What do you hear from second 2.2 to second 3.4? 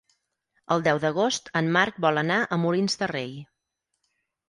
anar a Molins de Rei.